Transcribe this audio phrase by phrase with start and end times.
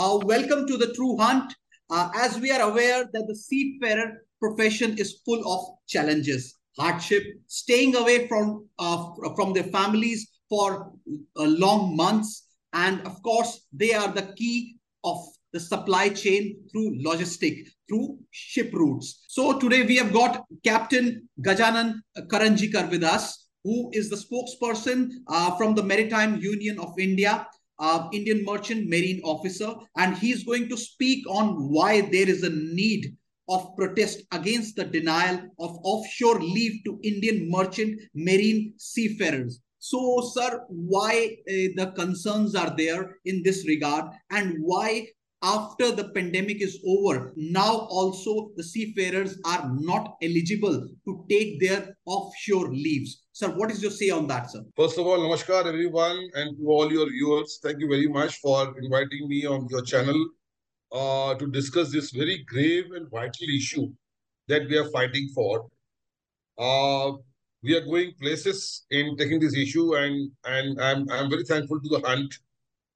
[0.00, 1.54] Uh, welcome to the True Hunt.
[1.90, 7.94] Uh, as we are aware that the seafarer profession is full of challenges, hardship, staying
[7.94, 10.94] away from uh, from their families for
[11.36, 15.18] uh, long months, and of course they are the key of
[15.52, 19.26] the supply chain through logistic, through ship routes.
[19.28, 25.58] So today we have got Captain Gajanan Karanjikar with us, who is the spokesperson uh,
[25.58, 27.46] from the Maritime Union of India
[27.80, 32.50] uh, Indian Merchant Marine Officer, and he's going to speak on why there is a
[32.50, 33.16] need
[33.48, 39.60] of protest against the denial of offshore leave to Indian merchant marine seafarers.
[39.78, 45.08] So, sir, why uh, the concerns are there in this regard, and why
[45.42, 51.96] after the pandemic is over, now also the seafarers are not eligible to take their
[52.04, 53.22] offshore leaves.
[53.32, 54.62] Sir, what is your say on that, sir?
[54.76, 57.58] First of all, namaskar everyone and to all your viewers.
[57.62, 60.28] Thank you very much for inviting me on your channel
[60.92, 63.90] uh, to discuss this very grave and vital issue
[64.48, 65.66] that we are fighting for.
[66.58, 67.12] Uh,
[67.62, 71.88] we are going places in taking this issue and, and I'm, I'm very thankful to
[71.88, 72.34] the hunt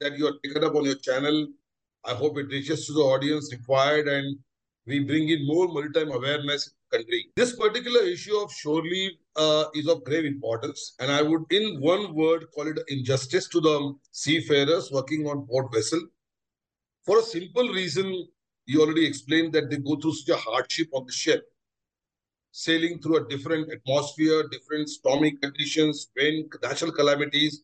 [0.00, 1.46] that you are taken up on your channel
[2.04, 4.38] I hope it reaches to the audience required and
[4.86, 7.26] we bring in more maritime awareness in the country.
[7.36, 11.80] This particular issue of shore leave uh, is of grave importance, and I would, in
[11.80, 16.00] one word, call it injustice to the seafarers working on port vessel.
[17.04, 18.26] For a simple reason,
[18.66, 21.46] you already explained that they go through such a hardship on the ship,
[22.50, 27.62] sailing through a different atmosphere, different stormy conditions, wind, natural calamities.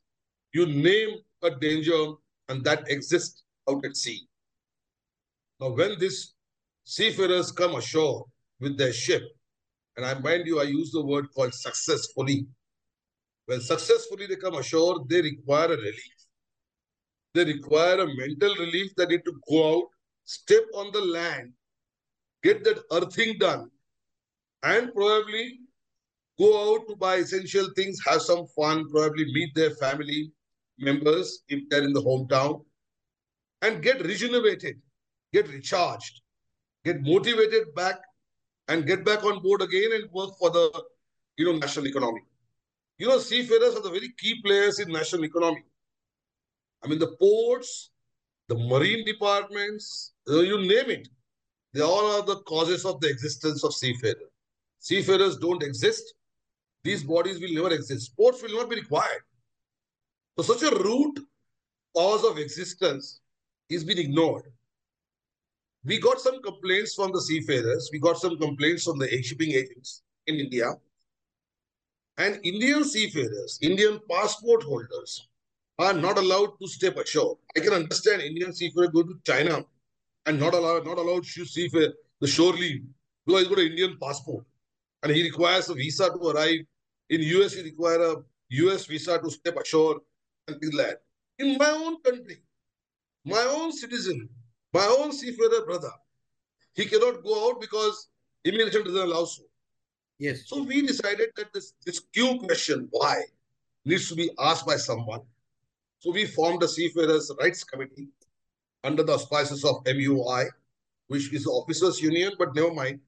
[0.53, 2.13] You name a danger,
[2.49, 4.27] and that exists out at sea.
[5.61, 6.35] Now, when these
[6.85, 8.25] seafarers come ashore
[8.61, 9.23] with their ship,
[9.97, 12.47] and I mind you, I use the word called successfully.
[13.47, 16.19] When successfully they come ashore, they require a relief.
[17.35, 18.93] They require a mental relief.
[18.97, 19.85] They need to go out,
[20.25, 21.53] step on the land,
[22.43, 23.71] get that earthing done,
[24.63, 25.61] and probably
[26.39, 30.31] go out to buy essential things, have some fun, probably meet their family
[30.79, 32.65] members if they're in the hometown,
[33.63, 34.77] and get rejuvenated
[35.33, 36.21] get recharged,
[36.85, 38.01] get motivated back
[38.69, 40.85] and get back on board again and work for the
[41.37, 42.23] you know national economy.
[42.99, 45.63] You know, seafarers are the very key players in national economy.
[46.83, 47.91] I mean, the ports,
[48.49, 51.09] the marine departments, uh, you name it,
[51.73, 54.17] they all are the causes of the existence of seafarers.
[54.81, 56.15] Seafarers don't exist.
[56.83, 58.17] These bodies will never exist.
[58.17, 59.23] Ports will not be required.
[60.37, 61.19] So such a root
[61.95, 63.21] cause of existence
[63.69, 64.45] is being ignored
[65.85, 67.89] we got some complaints from the seafarers.
[67.93, 70.73] We got some complaints from the shipping agents in India.
[72.19, 75.29] And Indian seafarers, Indian passport holders
[75.79, 77.39] are not allowed to step ashore.
[77.57, 79.65] I can understand Indian seafarers go to China
[80.27, 82.83] and not allowed not allowed to seafarer the shore leave
[83.25, 84.45] because he's got an Indian passport
[85.05, 86.61] and he requires a visa to arrive.
[87.09, 88.17] In US, he requires a
[88.65, 90.01] US visa to step ashore
[90.49, 90.99] and things like.
[91.39, 92.43] In my own country,
[93.29, 94.29] my own citizen
[94.73, 95.91] my own seafarer brother,
[96.75, 98.09] he cannot go out because
[98.45, 99.45] immigration doesn't allow so.
[100.19, 100.43] Yes.
[100.47, 103.23] So we decided that this, this Q question, why,
[103.85, 105.21] needs to be asked by someone.
[106.01, 108.09] So we formed a Seafarers Rights Committee
[108.85, 110.49] under the auspices of MUI,
[111.07, 113.01] which is the officers union, but never mind.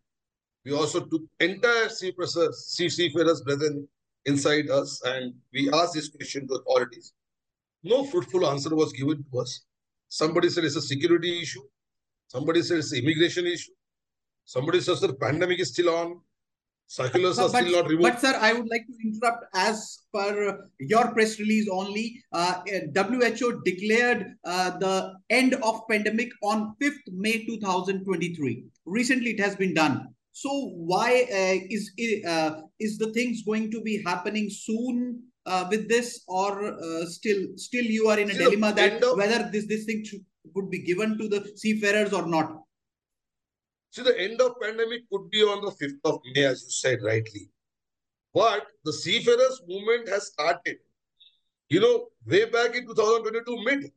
[0.65, 3.89] We also took entire seafarers, seafarers brethren
[4.27, 7.13] inside us and we asked this question to authorities.
[7.83, 9.63] No fruitful answer was given to us.
[10.11, 11.63] Somebody said it's a security issue.
[12.27, 13.73] Somebody said it's an immigration issue.
[14.45, 16.21] Somebody says the pandemic is still on.
[16.89, 18.03] Circulars but, are still not removed.
[18.03, 19.45] But sir, I would like to interrupt.
[19.55, 22.55] As per your press release only, uh,
[22.97, 28.65] WHO declared uh, the end of pandemic on 5th May 2023.
[28.87, 30.09] Recently, it has been done.
[30.33, 31.93] So why uh, is
[32.27, 37.41] uh, is the things going to be happening soon uh, with this, or uh, still
[37.57, 40.25] still you are in a dilemma that of, whether this this thing should,
[40.55, 42.51] would be given to the seafarers or not?
[43.91, 47.03] See, the end of pandemic could be on the 5th of May, as you said
[47.03, 47.51] rightly.
[48.33, 50.79] But the seafarers movement has started.
[51.69, 51.95] You know,
[52.27, 53.93] way back in 2022 mid,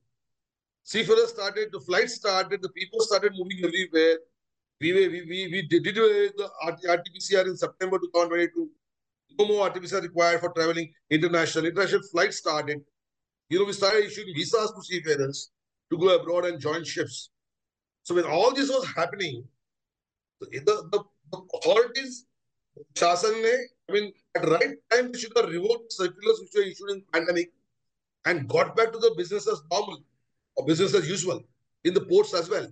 [0.83, 4.17] seafarers started, the flights started, the people started moving everywhere.
[4.81, 8.69] We, we, we, we did, did the RT-PCR in September 2022
[9.37, 11.65] no more RT-PCR required for traveling international.
[11.65, 12.81] International flights started.
[13.49, 15.51] You know, we started issuing visas to seafarers
[15.91, 17.29] to go abroad and join ships.
[18.03, 19.43] So when all this was happening,
[20.39, 20.47] the,
[20.91, 22.25] the, the authorities,
[22.95, 23.43] Shasan
[23.89, 27.51] I mean, at right time, they should have revoked circulars which were issued in pandemic
[28.25, 29.99] and got back to the business as normal
[30.55, 31.41] or business as usual.
[31.83, 32.67] in the ports as well.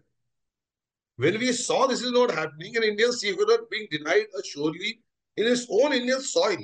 [1.18, 4.96] When we saw this is not happening, an Indian seafarer being denied a leave
[5.38, 6.58] in his own Indian soil,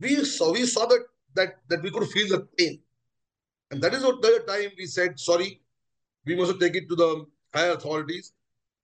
[0.00, 1.04] we saw we saw that
[1.34, 2.80] that that we could feel the pain,
[3.70, 5.60] and that is what the time we said sorry,
[6.26, 7.24] we must take it to the
[7.54, 8.32] higher authorities.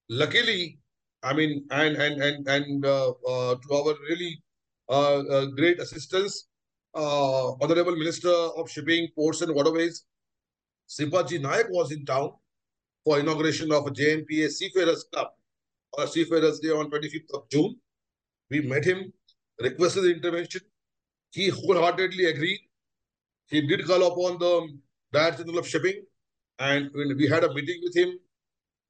[0.09, 0.79] Luckily,
[1.23, 4.41] I mean, and and and and uh, uh, to our really
[4.89, 6.47] uh, uh great assistance,
[6.95, 10.05] uh, Honorable Minister of Shipping, Ports and Waterways,
[10.89, 12.33] Shripad ji Naik was in town
[13.03, 15.27] for inauguration of a JNPA Seafarers Club
[15.93, 17.75] or Seafarers Day on 25th of June.
[18.51, 19.11] We met him,
[19.59, 20.61] requested the intervention.
[21.31, 22.59] He wholeheartedly agreed.
[23.47, 24.53] He did call upon the
[25.13, 26.03] Director General of Shipping
[26.59, 28.19] and we had a meeting with him.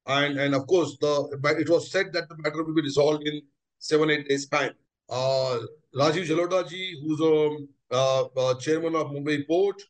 [0.06, 1.14] And, and of course, the
[1.58, 3.40] it was said that the matter will be resolved in
[3.78, 4.72] seven, eight days' time.
[5.08, 5.58] Uh,
[5.96, 9.80] Rajiv Jalota ji, who's a uh, uh, chairman of Mumbai Port,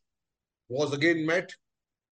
[0.69, 1.51] was again met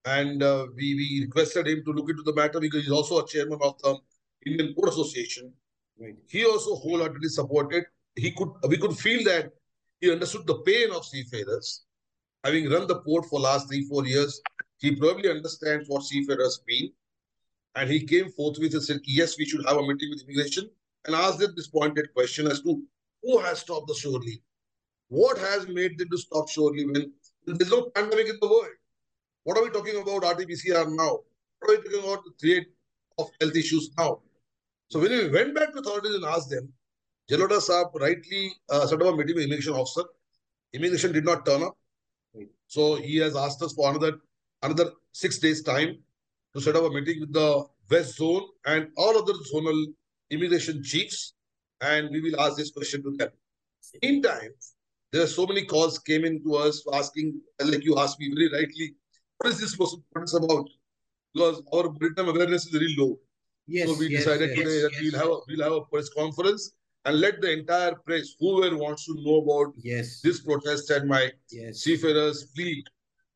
[0.05, 3.27] and uh, we, we requested him to look into the matter because he's also a
[3.27, 3.97] chairman of the
[4.45, 5.53] Indian Port Association.
[6.01, 6.15] Right.
[6.27, 7.85] He also wholeheartedly supported.
[8.15, 9.51] He could we could feel that
[9.99, 11.83] he understood the pain of seafarers.
[12.43, 14.41] Having run the port for last three four years,
[14.79, 16.91] he probably understands what seafarers mean.
[17.75, 20.69] And he came forthwith and said, yes, we should have a meeting with immigration
[21.05, 22.81] and asked them this pointed question as to
[23.21, 24.39] who has stopped the shore leave?
[25.07, 27.13] What has made them to stop shore leave when
[27.45, 28.75] there's no pandemic in the world?
[29.43, 31.19] What are we talking about RT-PCR now?
[31.59, 32.65] What are we talking about the threat
[33.19, 34.19] of health issues now?
[34.91, 36.67] So when we went back to authorities and asked them,
[37.31, 40.03] Jalota Saab rightly uh, set up a meeting with immigration officer.
[40.73, 41.77] Immigration did not turn up.
[42.67, 44.17] So he has asked us for another
[44.63, 45.97] another six days time
[46.53, 49.85] to set up a meeting with the West Zone and all other zonal
[50.29, 51.35] immigration chiefs.
[51.79, 53.29] And we will ask this question to them.
[54.01, 54.51] In time,
[55.13, 58.51] there are so many calls came in to us asking, like you asked me very
[58.51, 58.95] rightly,
[59.37, 60.67] what is this what's about?
[61.33, 63.17] Because our Britain awareness is very low.
[63.71, 66.09] Yes, so we yes, decided yes, today that we'll have a we'll have a press
[66.09, 66.73] conference
[67.05, 70.19] and let the entire press, whoever wants to know about yes.
[70.21, 71.79] this protest and my yes.
[71.79, 72.83] seafarers, please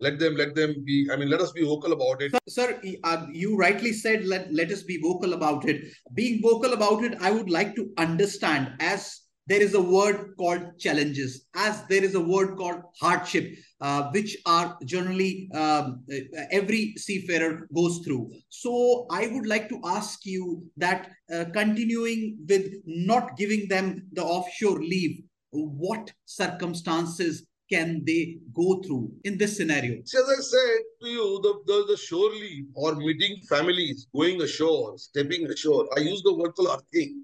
[0.01, 2.81] let them let them be i mean let us be vocal about it sir, sir
[3.05, 5.83] uh, you rightly said let let us be vocal about it
[6.13, 10.77] being vocal about it i would like to understand as there is a word called
[10.79, 16.03] challenges, as there is a word called hardship, uh, which are generally um,
[16.51, 18.31] every seafarer goes through.
[18.49, 24.23] So I would like to ask you that uh, continuing with not giving them the
[24.23, 25.21] offshore leave,
[25.51, 29.99] what circumstances can they go through in this scenario?
[30.01, 34.97] As I said to you, the, the, the shore leave or meeting families, going ashore,
[34.97, 37.23] stepping ashore, I use the word called earthing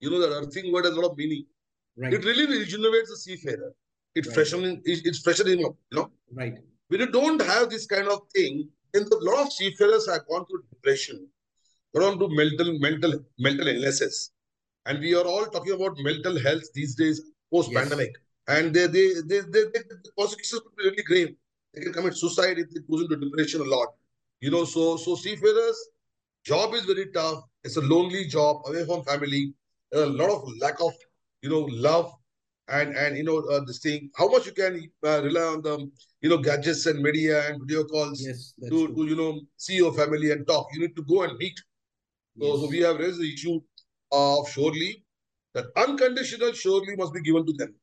[0.00, 1.44] you know, that earthing word has a lot of meaning.
[1.96, 2.14] Right.
[2.14, 3.74] It really regenerates the seafarer.
[4.14, 4.34] It right.
[4.34, 6.10] freshens it, it's freshening up, you know.
[6.32, 6.54] Right.
[6.88, 10.46] When you don't have this kind of thing, then a lot of seafarers have gone
[10.46, 11.26] through depression,
[11.94, 14.30] gone through mental, mental, mental illnesses.
[14.86, 17.20] And we are all talking about mental health these days,
[17.52, 18.12] post-pandemic.
[18.48, 18.58] Yes.
[18.58, 21.34] And they, they, they, they, they, the consequences could be really grave.
[21.74, 23.88] They can commit suicide if they go into depression a lot.
[24.40, 25.76] You know, so so seafarers,
[26.44, 27.42] job is very tough.
[27.64, 29.52] It's a lonely job, away from family
[29.94, 30.92] a lot of lack of
[31.42, 32.12] you know love
[32.68, 34.10] and and you know uh, this thing.
[34.16, 35.90] How much you can uh, rely on the
[36.20, 39.92] you know gadgets and media and video calls yes, to, to you know see your
[39.92, 40.68] family and talk?
[40.74, 41.58] You need to go and meet.
[42.38, 42.60] So, yes.
[42.60, 43.60] so we have raised the issue
[44.12, 44.96] of shore leave
[45.54, 47.74] that unconditional shore leave must be given to them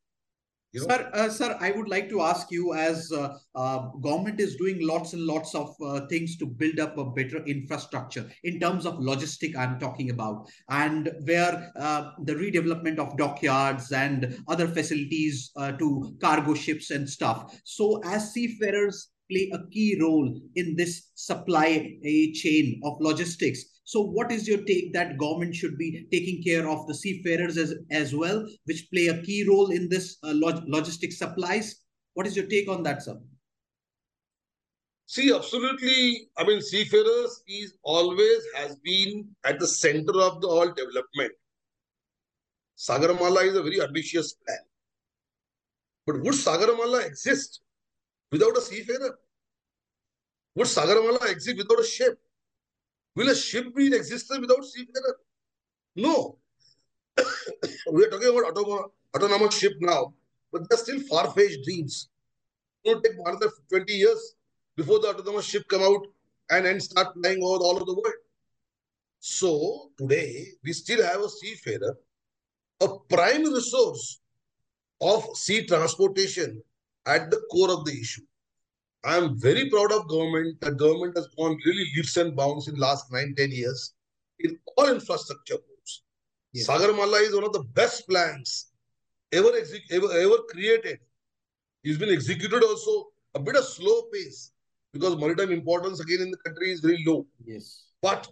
[0.75, 0.87] you know?
[0.87, 4.85] Sir, uh, sir, I would like to ask you as uh, uh, government is doing
[4.85, 8.95] lots and lots of uh, things to build up a better infrastructure in terms of
[8.95, 15.71] logistic I'm talking about and where uh, the redevelopment of dockyards and other facilities uh,
[15.73, 17.57] to cargo ships and stuff.
[17.63, 21.97] So as seafarers play a key role in this supply
[22.33, 26.87] chain of logistics, so what is your take that government should be taking care of
[26.87, 31.13] the seafarers as, as well, which play a key role in this uh, log logistic
[31.13, 31.83] supplies?
[32.15, 33.19] What is your take on that, sir?
[35.05, 36.29] See, absolutely.
[36.35, 41.33] I mean, seafarers is always has been at the center of the all development.
[42.75, 44.57] Sagarmala is a very ambitious plan.
[46.07, 47.61] But would Sagarmala exist
[48.31, 49.19] without a seafarer?
[50.55, 52.17] Would Sagarmala exist without a ship?
[53.15, 55.17] Will a ship be in existence without seafarer?
[55.95, 56.37] No.
[57.91, 60.13] we are talking about autonomous ship now,
[60.51, 62.09] but they're still far-fetched dreams.
[62.83, 64.35] It will take another 20 years
[64.75, 66.05] before the autonomous ship come out
[66.51, 68.15] and, and start flying over all over the world.
[69.19, 71.97] So today, we still have a seafarer,
[72.81, 74.19] a prime resource
[75.01, 76.61] of sea transportation
[77.05, 78.21] at the core of the issue.
[79.05, 80.59] I am very proud of government.
[80.61, 83.93] That government has gone really leaps and bounds in last nine, ten years
[84.39, 86.03] in all infrastructure moves.
[86.53, 86.67] Yes.
[86.67, 88.71] Sagarmala is one of the best plans
[89.31, 89.51] ever,
[89.91, 90.99] ever, ever created.
[91.83, 94.51] It's been executed also a bit of slow pace
[94.91, 97.27] because maritime importance again in the country is very low.
[97.45, 97.89] Yes.
[98.01, 98.27] But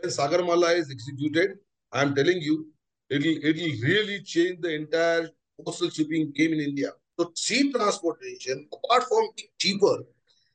[0.00, 1.58] when Sagarmala is executed,
[1.92, 2.66] I am telling you,
[3.08, 5.28] it'll it'll really change the entire
[5.64, 6.90] coastal shipping game in India.
[7.18, 10.04] So sea transportation, apart from being cheaper,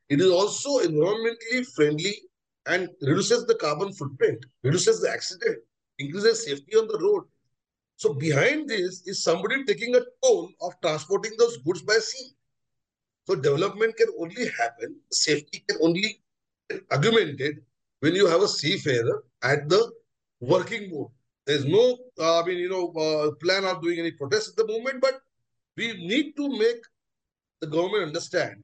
[0.08, 2.14] it is also environmentally friendly
[2.66, 5.58] and reduces the carbon footprint, reduces the accident,
[5.98, 7.24] increases safety on the road.
[7.96, 12.30] So behind this is somebody taking a toll of transporting those goods by sea.
[13.26, 16.20] So development can only happen, safety can only
[16.68, 17.62] be augmented
[18.00, 19.92] when you have a seafarer at the
[20.40, 21.08] working mode.
[21.46, 24.72] There's no, uh, I mean, you know, uh, plan of doing any protest at the
[24.72, 25.20] moment, but
[25.76, 26.82] we need to make
[27.60, 28.62] the government understand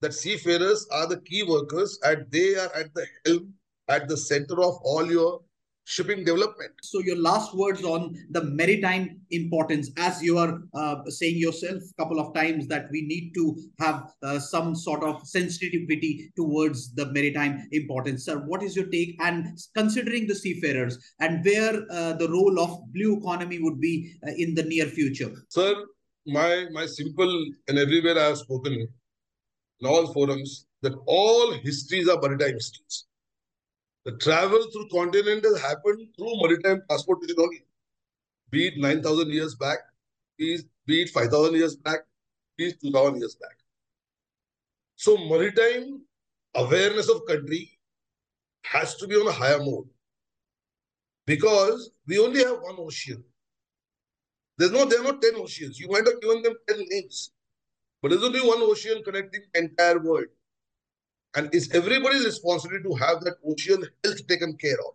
[0.00, 3.52] that seafarers are the key workers and they are at the helm,
[3.88, 5.40] at the center of all your
[5.84, 6.70] shipping development.
[6.82, 12.02] So your last words on the maritime importance, as you are uh, saying yourself a
[12.02, 17.10] couple of times that we need to have uh, some sort of sensitivity towards the
[17.12, 18.26] maritime importance.
[18.26, 19.16] Sir, what is your take?
[19.20, 24.32] And considering the seafarers and where uh, the role of blue economy would be uh,
[24.36, 25.32] in the near future?
[25.48, 25.74] Sir,
[26.28, 32.20] my, my simple and everywhere I have spoken in all forums that all histories are
[32.20, 33.06] maritime histories.
[34.04, 37.64] The travel through continent has happened through maritime transportation only.
[38.50, 39.78] Be it 9,000 years back,
[40.38, 42.00] be it 5,000 years back,
[42.56, 43.56] be it 2,000 years back.
[44.96, 46.02] So maritime
[46.54, 47.78] awareness of country
[48.62, 49.88] has to be on a higher mode
[51.26, 53.22] because we only have one ocean.
[54.58, 55.78] There's no, there are not 10 oceans.
[55.78, 57.30] You might have given them 10 names,
[58.02, 60.26] but there's only one ocean connecting the entire world.
[61.36, 64.94] And it's everybody's responsibility to have that ocean health taken care of.